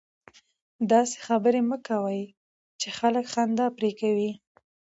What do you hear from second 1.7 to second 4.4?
کوئ! چي خلک خندا پر کوي.